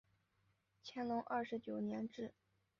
[0.83, 2.33] 乾隆二十九年置。